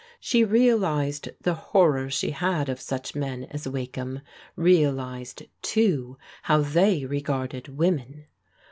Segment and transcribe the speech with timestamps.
[0.19, 4.21] She realized the horror she had of such men as Wakeham;
[4.55, 8.25] realized, too, how they regarded women.